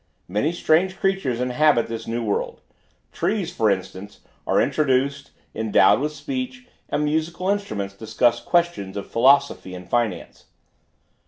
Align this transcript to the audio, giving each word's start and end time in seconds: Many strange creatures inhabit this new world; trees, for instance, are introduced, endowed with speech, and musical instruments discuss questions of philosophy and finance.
Many 0.27 0.51
strange 0.51 0.97
creatures 0.99 1.39
inhabit 1.39 1.85
this 1.85 2.07
new 2.07 2.23
world; 2.23 2.59
trees, 3.11 3.53
for 3.53 3.69
instance, 3.69 4.21
are 4.47 4.59
introduced, 4.59 5.29
endowed 5.53 5.99
with 5.99 6.11
speech, 6.11 6.65
and 6.89 7.03
musical 7.05 7.49
instruments 7.49 7.93
discuss 7.93 8.39
questions 8.41 8.97
of 8.97 9.05
philosophy 9.11 9.75
and 9.75 9.87
finance. 9.87 10.45